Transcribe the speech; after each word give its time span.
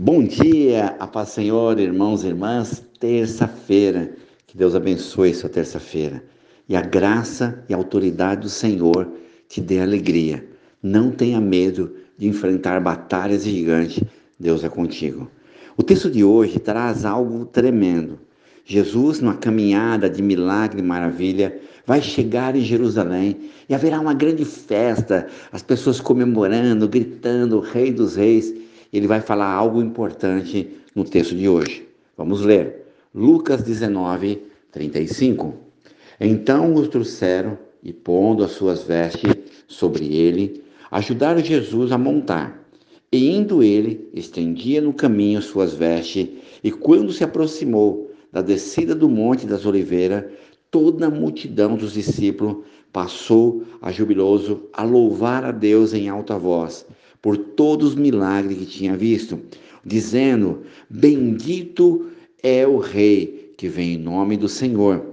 Bom 0.00 0.22
dia, 0.22 0.94
a 1.00 1.08
paz 1.08 1.30
Senhor, 1.30 1.80
irmãos 1.80 2.22
e 2.22 2.28
irmãs, 2.28 2.84
terça-feira. 3.00 4.12
Que 4.46 4.56
Deus 4.56 4.76
abençoe 4.76 5.34
sua 5.34 5.50
terça-feira. 5.50 6.22
E 6.68 6.76
a 6.76 6.80
graça 6.80 7.64
e 7.68 7.74
a 7.74 7.76
autoridade 7.76 8.42
do 8.42 8.48
Senhor 8.48 9.10
te 9.48 9.60
dê 9.60 9.80
alegria. 9.80 10.46
Não 10.80 11.10
tenha 11.10 11.40
medo 11.40 11.96
de 12.16 12.28
enfrentar 12.28 12.80
batalhas 12.80 13.42
gigantes. 13.42 14.00
Deus 14.38 14.62
é 14.62 14.68
contigo. 14.68 15.28
O 15.76 15.82
texto 15.82 16.08
de 16.08 16.22
hoje 16.22 16.60
traz 16.60 17.04
algo 17.04 17.44
tremendo. 17.44 18.20
Jesus, 18.64 19.18
numa 19.18 19.34
caminhada 19.34 20.08
de 20.08 20.22
milagre 20.22 20.78
e 20.78 20.84
maravilha, 20.84 21.58
vai 21.84 22.00
chegar 22.00 22.54
em 22.54 22.60
Jerusalém 22.60 23.50
e 23.68 23.74
haverá 23.74 23.98
uma 23.98 24.14
grande 24.14 24.44
festa, 24.44 25.26
as 25.50 25.64
pessoas 25.64 26.00
comemorando, 26.00 26.86
gritando, 26.86 27.58
Rei 27.58 27.90
dos 27.90 28.14
Reis 28.14 28.67
ele 28.92 29.06
vai 29.06 29.20
falar 29.20 29.52
algo 29.52 29.82
importante 29.82 30.68
no 30.94 31.04
texto 31.04 31.34
de 31.34 31.48
hoje. 31.48 31.86
Vamos 32.16 32.40
ler. 32.40 32.86
Lucas 33.14 33.62
19, 33.62 34.42
35. 34.72 35.54
Então 36.20 36.74
os 36.74 36.88
trouxeram 36.88 37.58
e, 37.82 37.92
pondo 37.92 38.44
as 38.44 38.52
suas 38.52 38.82
vestes 38.82 39.34
sobre 39.66 40.14
ele, 40.14 40.62
ajudaram 40.90 41.42
Jesus 41.42 41.92
a 41.92 41.98
montar. 41.98 42.64
E 43.10 43.30
indo 43.30 43.62
ele, 43.62 44.08
estendia 44.12 44.80
no 44.80 44.92
caminho 44.92 45.40
suas 45.40 45.74
vestes, 45.74 46.28
e 46.62 46.70
quando 46.70 47.12
se 47.12 47.24
aproximou 47.24 48.10
da 48.32 48.42
descida 48.42 48.94
do 48.94 49.08
Monte 49.08 49.46
das 49.46 49.64
Oliveiras, 49.64 50.24
toda 50.70 51.06
a 51.06 51.10
multidão 51.10 51.76
dos 51.76 51.94
discípulos 51.94 52.64
passou 52.92 53.62
a 53.80 53.90
jubiloso 53.90 54.64
a 54.72 54.82
louvar 54.82 55.44
a 55.44 55.52
Deus 55.52 55.94
em 55.94 56.08
alta 56.08 56.38
voz 56.38 56.84
por 57.20 57.36
todos 57.36 57.90
os 57.90 57.94
milagres 57.94 58.58
que 58.58 58.66
tinha 58.66 58.96
visto, 58.96 59.40
dizendo: 59.84 60.62
Bendito 60.88 62.06
é 62.42 62.66
o 62.66 62.78
Rei 62.78 63.52
que 63.56 63.68
vem 63.68 63.94
em 63.94 63.98
nome 63.98 64.36
do 64.36 64.48
Senhor, 64.48 65.04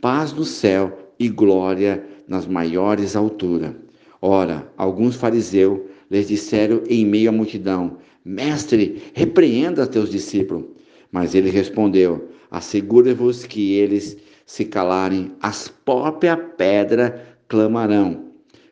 paz 0.00 0.32
no 0.32 0.44
céu 0.44 1.12
e 1.18 1.28
glória 1.28 2.04
nas 2.26 2.46
maiores 2.46 3.14
alturas. 3.14 3.72
Ora, 4.20 4.70
alguns 4.76 5.16
fariseus 5.16 5.80
lhes 6.10 6.28
disseram 6.28 6.82
em 6.88 7.04
meio 7.06 7.28
à 7.28 7.32
multidão: 7.32 7.98
Mestre, 8.24 9.02
repreenda 9.12 9.86
teus 9.86 10.10
discípulos. 10.10 10.64
Mas 11.12 11.34
ele 11.34 11.50
respondeu: 11.50 12.28
Asseguro-vos 12.50 13.44
que 13.44 13.74
eles 13.74 14.16
se 14.46 14.64
calarem, 14.64 15.32
as 15.40 15.68
próprias 15.68 16.38
pedras 16.56 17.12
clamarão. 17.48 18.24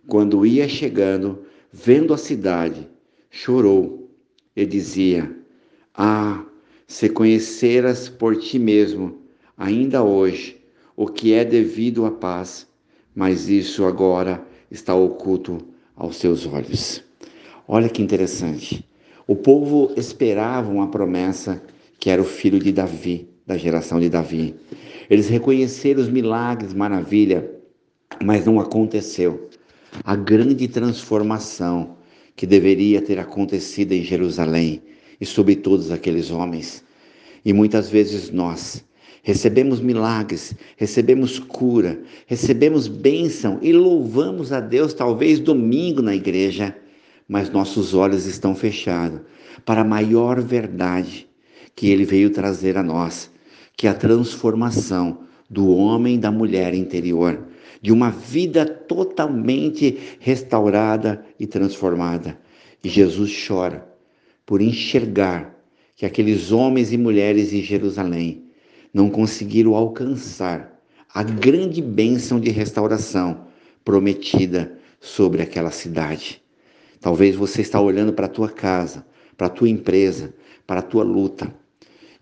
Quando 0.09 0.45
ia 0.45 0.69
chegando, 0.69 1.45
vendo 1.73 2.13
a 2.13 2.19
cidade, 2.19 2.87
chorou 3.31 4.11
e 4.55 4.67
dizia: 4.67 5.35
Ah, 5.95 6.45
se 6.87 7.09
conheceras 7.09 8.09
por 8.09 8.37
ti 8.37 8.59
mesmo, 8.59 9.19
ainda 9.57 10.03
hoje, 10.03 10.61
o 10.95 11.07
que 11.07 11.33
é 11.33 11.45
devido 11.45 12.05
à 12.05 12.11
paz, 12.11 12.67
mas 13.15 13.49
isso 13.49 13.85
agora 13.87 14.47
está 14.71 14.95
oculto 14.95 15.59
aos 15.97 16.17
seus 16.17 16.47
olhos. 16.47 17.03
Olha 17.67 17.89
que 17.89 18.03
interessante. 18.03 18.87
O 19.27 19.35
povo 19.35 19.93
esperava 19.97 20.71
uma 20.71 20.91
promessa 20.91 21.63
que 21.99 22.11
era 22.11 22.21
o 22.21 22.25
filho 22.25 22.59
de 22.59 22.73
Davi, 22.73 23.29
da 23.47 23.57
geração 23.57 24.01
de 24.01 24.09
Davi. 24.09 24.55
Eles 25.09 25.29
reconheceram 25.29 26.03
os 26.03 26.09
milagres, 26.09 26.75
maravilha, 26.75 27.49
mas 28.23 28.45
não 28.45 28.61
aconteceu 28.61 29.49
a 30.05 30.17
grande 30.17 30.67
transformação 30.69 31.97
que 32.35 32.47
deveria 32.47 33.03
ter 33.03 33.19
acontecido 33.19 33.93
em 33.93 34.03
Jerusalém 34.03 34.83
e 35.21 35.27
sobre 35.27 35.55
todos 35.55 35.91
aqueles 35.91 36.31
homens. 36.31 36.83
E 37.45 37.53
muitas 37.53 37.91
vezes 37.91 38.31
nós 38.31 38.85
recebemos 39.23 39.81
milagres, 39.81 40.55
recebemos 40.77 41.39
cura, 41.39 42.01
recebemos 42.27 42.89
bênção 42.89 43.59
e 43.61 43.73
louvamos 43.73 44.53
a 44.53 44.61
Deus, 44.61 44.95
talvez 44.95 45.39
domingo 45.39 46.03
na 46.03 46.15
igreja, 46.15 46.77
mas 47.29 47.51
nossos 47.51 47.95
olhos 47.95 48.27
estão 48.27 48.55
fechados 48.55 49.21
para 49.65 49.83
a 49.83 49.85
maior 49.85 50.41
verdade 50.41 51.29
que 51.77 51.89
Ele 51.89 52.05
veio 52.05 52.31
trazer 52.31 52.77
a 52.77 52.83
nós, 52.83 53.31
que 53.77 53.87
é 53.87 53.91
a 53.91 53.95
transformação 53.95 55.21
do 55.49 55.69
homem 55.71 56.17
e 56.17 56.19
da 56.19 56.31
mulher 56.31 56.75
interior 56.75 57.52
de 57.81 57.93
uma 57.93 58.11
vida 58.11 58.67
totalmente 58.67 60.17
restaurada 60.21 61.25
e 61.39 61.47
transformada. 61.47 62.39
E 62.83 62.89
Jesus 62.89 63.33
chora 63.47 63.89
por 64.45 64.61
enxergar 64.61 65.57
que 65.97 66.05
aqueles 66.05 66.51
homens 66.51 66.93
e 66.93 66.99
mulheres 66.99 67.53
em 67.53 67.63
Jerusalém 67.63 68.45
não 68.93 69.09
conseguiram 69.09 69.75
alcançar 69.75 70.81
a 71.15 71.23
grande 71.23 71.81
bênção 71.81 72.41
de 72.41 72.51
restauração 72.51 73.47
prometida 73.85 74.79
sobre 75.01 75.43
aquela 75.43 75.71
cidade. 75.71 76.43
Talvez 77.01 77.37
você 77.37 77.61
está 77.61 77.81
olhando 77.81 78.13
para 78.13 78.27
a 78.27 78.31
tua 78.31 78.49
casa, 78.49 79.07
para 79.37 79.47
a 79.47 79.51
tua 79.51 79.69
empresa, 79.69 80.35
para 80.67 80.81
a 80.81 80.83
tua 80.83 81.03
luta, 81.03 81.53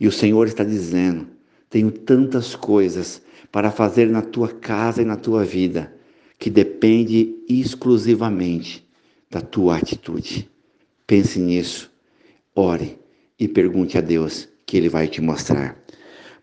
e 0.00 0.09
o 0.09 0.12
Senhor 0.12 0.47
está 0.47 0.65
dizendo: 0.65 1.28
tenho 1.69 1.93
tantas 1.93 2.56
coisas 2.56 3.21
para 3.50 3.71
fazer 3.71 4.09
na 4.09 4.22
tua 4.22 4.49
casa 4.49 5.03
e 5.03 5.05
na 5.05 5.16
tua 5.16 5.44
vida 5.44 5.93
que 6.38 6.49
depende 6.49 7.37
exclusivamente 7.49 8.87
da 9.31 9.41
tua 9.41 9.77
atitude. 9.77 10.50
Pense 11.06 11.38
nisso, 11.38 11.91
ore 12.55 12.99
e 13.38 13.47
pergunte 13.47 13.99
a 13.99 14.00
Deus 14.00 14.49
que 14.65 14.77
Ele 14.77 14.88
vai 14.88 15.06
te 15.06 15.21
mostrar. 15.21 15.77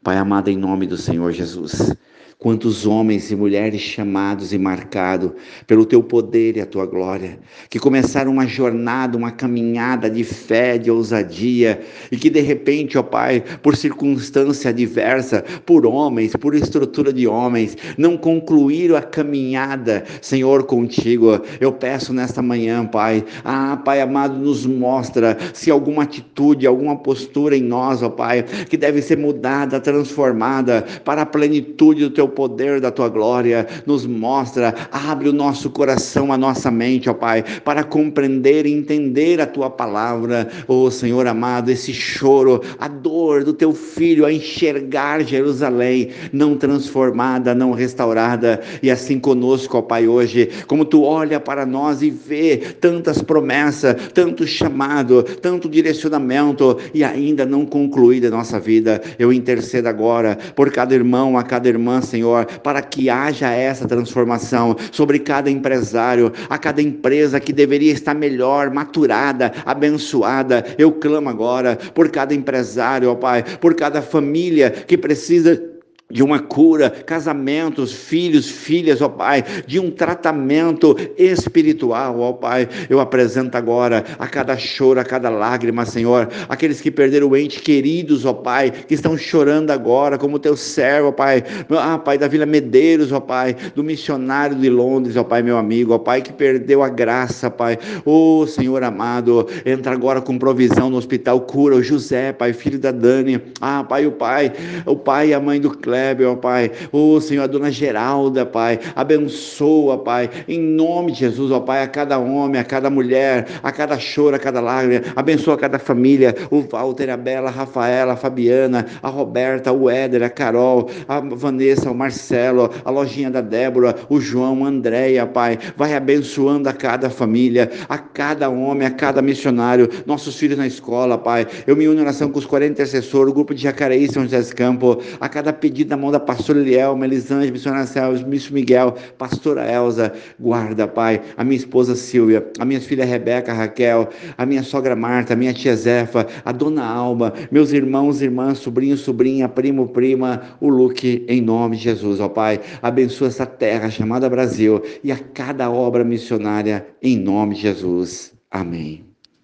Pai 0.04 0.18
amado, 0.18 0.50
em 0.50 0.58
nome 0.58 0.86
do 0.86 0.98
Senhor 0.98 1.32
Jesus, 1.32 1.94
Quantos 2.40 2.86
homens 2.86 3.32
e 3.32 3.36
mulheres 3.36 3.82
chamados 3.82 4.54
e 4.54 4.60
marcados 4.60 5.32
pelo 5.66 5.88
teu 5.88 6.04
poder 6.04 6.56
e 6.56 6.62
a 6.62 6.68
tua 6.68 6.86
glória, 6.86 7.40
que 7.68 7.80
começaram 7.80 8.32
uma 8.32 8.46
jornada, 8.46 9.18
uma 9.18 9.32
caminhada 9.32 10.08
de 10.08 10.24
fé, 10.24 10.78
de 10.78 10.92
ousadia, 10.92 11.82
e 12.12 12.16
que 12.16 12.30
de 12.30 12.40
repente, 12.40 12.96
ó 12.96 13.02
Pai, 13.02 13.44
por 13.64 13.76
circunstância 13.76 14.70
adversa, 14.70 15.44
por 15.66 15.84
homens, 15.84 16.36
por 16.36 16.54
estrutura 16.54 17.12
de 17.12 17.28
homens, 17.28 17.76
não 17.98 18.16
concluíram 18.16 18.96
a 18.96 19.02
caminhada, 19.02 20.04
Senhor, 20.22 20.66
contigo. 20.66 21.42
Eu 21.60 21.72
peço 21.72 22.14
nesta 22.14 22.44
manhã, 22.44 22.86
Pai, 22.86 23.26
ah, 23.44 23.82
Pai 23.84 24.00
amado, 24.00 24.38
nos 24.38 24.64
mostra 24.64 25.36
se 25.56 25.72
alguma 25.72 26.04
atitude, 26.04 26.68
alguma 26.68 26.98
postura 26.98 27.58
em 27.58 27.64
nós, 27.64 28.04
ó 28.04 28.10
Pai, 28.10 28.44
que 28.44 28.78
deve 28.78 29.02
ser 29.02 29.18
mudada, 29.18 29.80
transformada 29.80 30.86
para 31.04 31.24
a 31.24 31.26
plenitude 31.26 32.04
do 32.04 32.12
teu 32.12 32.27
teu 32.28 32.30
poder, 32.30 32.82
da 32.82 32.92
tua 32.92 33.08
glória, 33.10 33.66
nos 33.86 34.06
mostra, 34.06 34.76
abre 34.92 35.30
o 35.30 35.34
nosso 35.34 35.70
coração, 35.70 36.32
a 36.32 36.38
nossa 36.38 36.70
mente, 36.70 37.10
ó 37.10 37.14
Pai, 37.14 37.44
para 37.64 37.84
compreender 37.84 38.66
e 38.66 38.74
entender 38.74 39.40
a 39.40 39.48
tua 39.48 39.70
palavra, 39.70 40.48
ó 40.68 40.90
Senhor 40.90 41.26
amado, 41.28 41.70
esse 41.70 41.94
choro, 41.94 42.62
a 42.80 42.88
dor 42.88 43.44
do 43.44 43.54
teu 43.54 43.74
filho 43.74 44.26
a 44.26 44.34
enxergar 44.34 45.24
Jerusalém 45.24 46.10
não 46.32 46.56
transformada, 46.56 47.56
não 47.56 47.72
restaurada, 47.72 48.62
e 48.84 48.92
assim 48.92 49.20
conosco, 49.20 49.78
ó 49.78 49.82
Pai, 49.82 50.08
hoje, 50.08 50.50
como 50.68 50.84
tu 50.86 51.04
olha 51.04 51.40
para 51.40 51.66
nós 51.66 52.02
e 52.02 52.10
vê 52.10 52.58
tantas 52.58 53.22
promessas, 53.22 53.96
tanto 54.14 54.46
chamado, 54.46 55.24
tanto 55.24 55.70
direcionamento 55.70 56.78
e 56.94 57.04
ainda 57.04 57.46
não 57.46 57.66
concluída 57.66 58.28
a 58.28 58.32
nossa 58.32 58.60
vida, 58.60 59.02
eu 59.18 59.32
intercedo 59.32 59.88
agora 59.88 60.38
por 60.56 60.72
cada 60.72 60.94
irmão, 60.94 61.38
a 61.38 61.44
cada 61.44 61.70
irmã, 61.70 62.02
Senhor 62.02 62.17
Senhor, 62.18 62.46
para 62.64 62.82
que 62.82 63.12
haja 63.12 63.52
essa 63.52 63.88
transformação 63.88 64.76
sobre 64.92 65.20
cada 65.20 65.52
empresário, 65.52 66.34
a 66.50 66.58
cada 66.58 66.82
empresa 66.82 67.40
que 67.40 67.54
deveria 67.54 67.94
estar 67.94 68.16
melhor, 68.16 68.72
maturada, 68.72 69.54
abençoada. 69.64 70.66
Eu 70.80 70.92
clamo 70.92 71.30
agora 71.30 71.78
por 71.94 72.10
cada 72.10 72.34
empresário, 72.34 73.12
ó 73.12 73.16
Pai, 73.16 73.44
por 73.62 73.76
cada 73.76 74.02
família 74.02 74.72
que 74.72 74.98
precisa 74.98 75.62
de 76.10 76.24
uma 76.24 76.40
cura, 76.40 76.90
casamentos, 76.90 77.92
filhos, 77.92 78.50
filhas, 78.50 79.02
ó 79.02 79.10
Pai, 79.10 79.44
de 79.66 79.78
um 79.78 79.92
tratamento 79.92 80.96
espiritual, 81.18 82.22
ó 82.22 82.32
Pai. 82.32 82.70
Eu 82.90 83.02
apresento 83.02 83.58
agora 83.58 84.06
a 84.18 84.26
cada 84.26 84.58
choro, 84.58 85.02
a 85.02 85.04
cada 85.04 85.30
lágrima, 85.30 85.86
Senhor, 85.86 86.30
aqueles 86.48 86.80
que 86.80 86.90
perderam 86.90 87.36
ente 87.36 87.62
queridos, 87.62 88.24
ó 88.24 88.34
Pai, 88.34 88.72
que 88.72 88.94
estão 88.94 89.18
chorando 89.18 89.72
agora, 89.72 90.18
como 90.18 90.40
teu 90.40 90.56
servo, 90.56 91.10
ó 91.10 91.12
Pai, 91.12 91.44
ah, 91.72 91.98
Pai, 91.98 92.18
da 92.18 92.30
Vila 92.30 92.46
Medeiros, 92.46 93.12
ó 93.12 93.20
Pai, 93.20 93.54
do 93.76 93.84
missionário 93.84 94.56
de 94.56 94.70
Londres, 94.70 95.18
ó 95.18 95.26
Pai, 95.26 95.42
meu 95.42 95.58
amigo, 95.58 95.94
ó 95.94 95.98
Pai, 95.98 96.22
que 96.22 96.32
perdeu 96.32 96.84
a 96.84 96.90
graça, 96.90 97.50
Pai, 97.50 97.78
ô 98.06 98.40
oh, 98.40 98.48
Senhor 98.48 98.82
amado, 98.82 99.46
entra 99.66 99.92
agora 99.92 100.22
com 100.22 100.40
provisão 100.40 100.90
no 100.90 100.96
hospital, 100.96 101.42
cura 101.42 101.76
o 101.76 101.84
José, 101.84 102.32
Pai, 102.32 102.54
filho 102.54 102.80
da 102.80 102.92
Dani, 102.92 103.42
ah, 103.60 103.84
Pai, 103.84 104.08
o 104.08 104.12
Pai, 104.14 104.54
o 104.86 104.96
Pai 104.96 105.30
e 105.30 105.34
a 105.34 105.40
mãe 105.42 105.60
do 105.60 105.72
Cléber, 105.72 105.97
Kleber, 105.98 106.30
ó 106.30 106.36
Pai. 106.36 106.72
Ô 106.92 107.20
Senhor, 107.20 107.44
a 107.44 107.48
dona 107.48 107.72
Geralda, 107.72 108.46
Pai. 108.46 108.80
Abençoa, 108.96 109.98
Pai. 109.98 110.30
Em 110.48 110.60
nome 110.60 111.12
de 111.12 111.20
Jesus, 111.20 111.52
ó 111.52 111.60
Pai, 111.60 111.82
a 111.82 111.88
cada 111.88 112.20
homem, 112.20 112.62
a 112.62 112.64
cada 112.64 112.90
mulher, 112.90 113.48
a 113.64 113.72
cada 113.72 113.98
choro, 113.98 114.36
a 114.36 114.40
cada 114.40 114.62
lágrima. 114.62 115.02
Abençoa 115.16 115.58
cada 115.58 115.80
família. 115.80 116.36
O 116.52 116.62
Walter, 116.62 117.10
a 117.10 117.18
Bela, 117.18 117.50
a 117.50 117.52
Rafaela, 117.52 118.14
a 118.14 118.16
Fabiana, 118.16 118.86
a 119.02 119.10
Roberta, 119.10 119.72
o 119.72 119.90
Éder, 119.90 120.22
a 120.24 120.30
Carol, 120.30 120.90
a 121.08 121.20
Vanessa, 121.20 121.90
o 121.90 121.96
Marcelo, 121.96 122.70
a 122.86 122.92
lojinha 122.92 123.32
da 123.32 123.42
Débora, 123.42 123.96
o 124.10 124.20
João, 124.20 124.64
a 124.66 124.68
Andréia, 124.68 125.26
Pai. 125.26 125.58
Vai 125.76 125.96
abençoando 125.96 126.70
a 126.70 126.74
cada 126.74 127.10
família, 127.10 127.72
a 127.90 127.98
cada 127.98 128.50
homem, 128.50 128.88
a 128.88 128.92
cada 128.92 129.22
missionário, 129.22 129.90
nossos 130.06 130.38
filhos 130.38 130.58
na 130.58 130.68
escola, 130.68 131.18
Pai. 131.18 131.48
Eu 131.66 131.76
me 131.76 131.88
uno 131.88 132.00
em 132.00 132.02
oração 132.04 132.30
com 132.30 132.38
os 132.38 132.46
40 132.46 132.74
intercessores, 132.74 133.32
o 133.32 133.34
grupo 133.34 133.56
de 133.56 133.64
Jacareí, 133.64 134.12
São 134.12 134.24
José 134.24 134.40
dos 134.40 134.54
Campos, 134.54 134.98
a 135.20 135.28
cada 135.28 135.52
pedido 135.52 135.87
da 135.88 135.98
mão 135.98 136.12
da 136.12 136.20
pastora 136.20 136.60
Eliel, 136.60 136.96
Melisande, 136.96 137.52
missionária 137.52 137.88
Céus, 137.88 138.24
Misso 138.24 138.54
Miguel, 138.54 138.96
pastora 139.18 139.70
Elza, 139.70 140.14
guarda, 140.40 140.88
Pai, 140.88 141.22
a 141.36 141.44
minha 141.44 141.58
esposa 141.58 141.96
Silvia, 141.96 142.46
a 142.60 142.66
minha 142.66 142.82
filha 142.82 143.06
Rebeca, 143.06 143.54
Raquel, 143.54 144.10
a 144.38 144.46
minha 144.46 144.64
sogra 144.64 144.96
Marta, 144.96 145.34
a 145.34 145.36
minha 145.36 145.54
tia 145.54 145.76
Zefa, 145.76 146.28
a 146.44 146.52
dona 146.52 146.86
Alba, 146.86 147.34
meus 147.52 147.72
irmãos, 147.72 148.22
irmãs, 148.22 148.60
sobrinho, 148.60 148.98
sobrinha, 148.98 149.48
primo, 149.48 149.88
prima, 149.88 150.42
o 150.60 150.70
Luque, 150.70 151.26
em 151.28 151.42
nome 151.42 151.78
de 151.78 151.84
Jesus, 151.84 152.20
ó 152.20 152.30
Pai. 152.30 152.60
Abençoa 152.82 153.28
essa 153.28 153.46
terra 153.46 153.90
chamada 153.90 154.30
Brasil 154.30 154.82
e 155.04 155.12
a 155.12 155.18
cada 155.18 155.70
obra 155.72 156.04
missionária, 156.04 156.86
em 157.02 157.18
nome 157.18 157.56
de 157.56 157.62
Jesus. 157.62 158.34
Amém. 158.52 159.07